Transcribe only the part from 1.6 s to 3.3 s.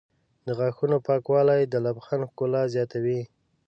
د لبخند ښکلا زیاتوي.